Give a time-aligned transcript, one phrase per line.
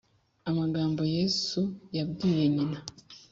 [0.49, 1.59] amagambo Yesu
[1.97, 2.79] yabwiye nyina